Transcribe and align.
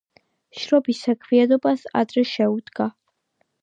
შრომით 0.61 0.99
საქმიანობას 1.01 1.87
ადრე 2.03 2.27
შეუდგა. 2.35 2.93